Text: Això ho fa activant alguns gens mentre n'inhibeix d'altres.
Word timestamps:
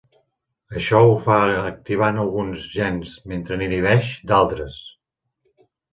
Això 0.79 1.01
ho 1.09 1.13
fa 1.25 1.35
activant 1.73 2.17
alguns 2.23 2.65
gens 2.79 3.11
mentre 3.35 3.61
n'inhibeix 3.61 4.11
d'altres. 4.33 4.79